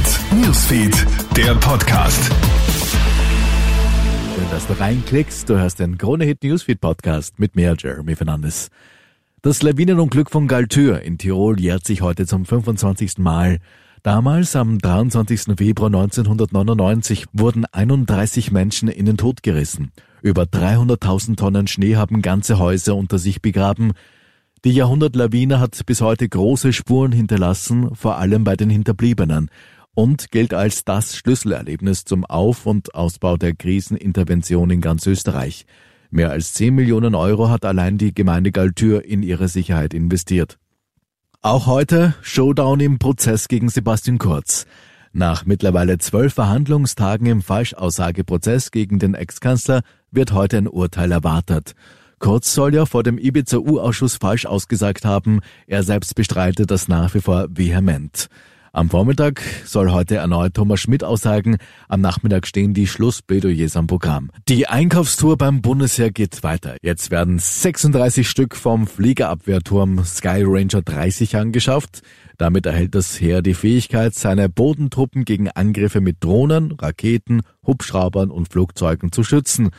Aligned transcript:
Hit 0.00 0.20
Newsfeed, 0.32 1.06
der 1.36 1.54
Podcast. 1.56 2.32
Schön, 4.34 4.50
dass 4.50 4.66
du 4.66 4.72
reinklickst. 4.72 5.46
Du 5.46 5.58
hörst 5.58 5.78
den 5.78 5.98
Krone 5.98 6.24
Hit 6.24 6.42
Newsfeed 6.42 6.80
Podcast 6.80 7.38
mit 7.38 7.54
mir, 7.54 7.76
Jeremy 7.78 8.16
Fernandes. 8.16 8.70
Das 9.42 9.60
Lawinenunglück 9.60 10.30
von 10.30 10.48
Galtür 10.48 11.02
in 11.02 11.18
Tirol 11.18 11.60
jährt 11.60 11.84
sich 11.84 12.00
heute 12.00 12.26
zum 12.26 12.46
25. 12.46 13.18
Mal. 13.18 13.58
Damals, 14.02 14.56
am 14.56 14.78
23. 14.78 15.58
Februar 15.58 15.88
1999, 15.88 17.26
wurden 17.34 17.66
31 17.66 18.52
Menschen 18.52 18.88
in 18.88 19.04
den 19.04 19.18
Tod 19.18 19.42
gerissen. 19.42 19.92
Über 20.22 20.44
300.000 20.44 21.36
Tonnen 21.36 21.66
Schnee 21.66 21.96
haben 21.96 22.22
ganze 22.22 22.58
Häuser 22.58 22.96
unter 22.96 23.18
sich 23.18 23.42
begraben. 23.42 23.92
Die 24.64 24.72
Jahrhundertlawine 24.72 25.58
hat 25.58 25.86
bis 25.86 26.02
heute 26.02 26.28
große 26.28 26.74
Spuren 26.74 27.12
hinterlassen, 27.12 27.94
vor 27.94 28.16
allem 28.16 28.44
bei 28.44 28.56
den 28.56 28.68
Hinterbliebenen 28.68 29.50
und 30.00 30.30
gilt 30.30 30.54
als 30.54 30.86
das 30.86 31.14
Schlüsselerlebnis 31.14 32.06
zum 32.06 32.24
Auf- 32.24 32.64
und 32.64 32.94
Ausbau 32.94 33.36
der 33.36 33.54
Krisenintervention 33.54 34.70
in 34.70 34.80
ganz 34.80 35.06
Österreich. 35.06 35.66
Mehr 36.08 36.30
als 36.30 36.54
10 36.54 36.74
Millionen 36.74 37.14
Euro 37.14 37.50
hat 37.50 37.66
allein 37.66 37.98
die 37.98 38.14
Gemeinde 38.14 38.50
Galtür 38.50 39.04
in 39.04 39.22
ihre 39.22 39.48
Sicherheit 39.48 39.92
investiert. 39.92 40.58
Auch 41.42 41.66
heute 41.66 42.14
Showdown 42.22 42.80
im 42.80 42.98
Prozess 42.98 43.46
gegen 43.46 43.68
Sebastian 43.68 44.16
Kurz. 44.16 44.64
Nach 45.12 45.44
mittlerweile 45.44 45.98
zwölf 45.98 46.32
Verhandlungstagen 46.32 47.26
im 47.26 47.42
Falschaussageprozess 47.42 48.70
gegen 48.70 49.00
den 49.00 49.12
Ex-Kanzler 49.12 49.82
wird 50.10 50.32
heute 50.32 50.56
ein 50.56 50.68
Urteil 50.68 51.12
erwartet. 51.12 51.74
Kurz 52.18 52.54
soll 52.54 52.74
ja 52.74 52.86
vor 52.86 53.02
dem 53.02 53.18
Ibiza-U-Ausschuss 53.18 54.16
falsch 54.16 54.46
ausgesagt 54.46 55.04
haben. 55.04 55.40
Er 55.66 55.82
selbst 55.82 56.14
bestreitet 56.14 56.70
das 56.70 56.88
nach 56.88 57.12
wie 57.12 57.20
vor 57.20 57.48
vehement. 57.50 58.30
Am 58.72 58.88
Vormittag 58.88 59.42
soll 59.64 59.90
heute 59.90 60.16
erneut 60.16 60.54
Thomas 60.54 60.78
Schmidt 60.78 61.02
aussagen. 61.02 61.56
Am 61.88 62.00
Nachmittag 62.00 62.46
stehen 62.46 62.72
die 62.72 62.86
Schlussplädoyers 62.86 63.76
am 63.76 63.88
Programm. 63.88 64.30
Die 64.48 64.68
Einkaufstour 64.68 65.36
beim 65.36 65.60
Bundesheer 65.60 66.12
geht 66.12 66.44
weiter. 66.44 66.76
Jetzt 66.80 67.10
werden 67.10 67.40
36 67.40 68.30
Stück 68.30 68.54
vom 68.54 68.86
Fliegerabwehrturm 68.86 70.04
Sky 70.04 70.44
Ranger 70.44 70.82
30 70.82 71.34
angeschafft. 71.34 72.02
Damit 72.38 72.64
erhält 72.64 72.94
das 72.94 73.20
Heer 73.20 73.42
die 73.42 73.54
Fähigkeit, 73.54 74.14
seine 74.14 74.48
Bodentruppen 74.48 75.24
gegen 75.24 75.50
Angriffe 75.50 76.00
mit 76.00 76.22
Drohnen, 76.22 76.70
Raketen, 76.70 77.42
Hubschraubern 77.66 78.30
und 78.30 78.52
Flugzeugen 78.52 79.10
zu 79.10 79.24
schützen. 79.24 79.70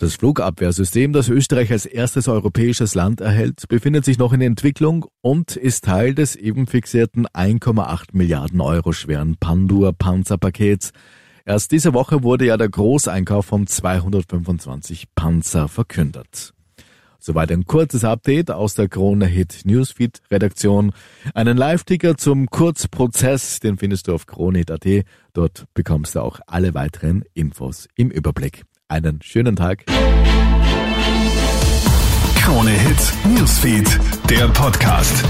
Das 0.00 0.14
Flugabwehrsystem, 0.14 1.12
das 1.12 1.28
Österreich 1.28 1.70
als 1.70 1.84
erstes 1.84 2.26
europäisches 2.26 2.94
Land 2.94 3.20
erhält, 3.20 3.68
befindet 3.68 4.06
sich 4.06 4.16
noch 4.16 4.32
in 4.32 4.40
Entwicklung 4.40 5.04
und 5.20 5.56
ist 5.56 5.84
Teil 5.84 6.14
des 6.14 6.36
eben 6.36 6.66
fixierten 6.66 7.26
1,8 7.26 8.04
Milliarden 8.12 8.62
Euro 8.62 8.92
schweren 8.92 9.36
Pandur 9.36 9.92
Panzerpakets. 9.92 10.92
Erst 11.44 11.70
diese 11.70 11.92
Woche 11.92 12.22
wurde 12.22 12.46
ja 12.46 12.56
der 12.56 12.70
Großeinkauf 12.70 13.44
von 13.44 13.66
225 13.66 15.08
Panzer 15.14 15.68
verkündet. 15.68 16.54
Soweit 17.18 17.52
ein 17.52 17.66
kurzes 17.66 18.02
Update 18.02 18.50
aus 18.50 18.72
der 18.72 18.88
Krone 18.88 19.26
Hit 19.26 19.66
Newsfeed 19.66 20.22
Redaktion. 20.30 20.92
Einen 21.34 21.58
Live-Ticker 21.58 22.16
zum 22.16 22.46
Kurzprozess, 22.46 23.60
den 23.60 23.76
findest 23.76 24.08
du 24.08 24.14
auf 24.14 24.24
kronehit.at. 24.24 25.04
Dort 25.34 25.66
bekommst 25.74 26.14
du 26.14 26.20
auch 26.20 26.40
alle 26.46 26.72
weiteren 26.72 27.22
Infos 27.34 27.86
im 27.96 28.10
Überblick. 28.10 28.64
Einen 28.90 29.22
schönen 29.22 29.54
Tag. 29.54 29.84
Krone 32.42 32.72
Hit 32.72 33.12
Newsfeed, 33.24 34.00
der 34.28 34.48
Podcast. 34.48 35.24